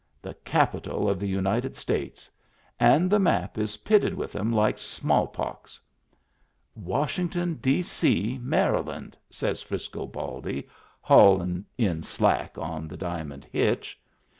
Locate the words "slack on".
12.01-12.87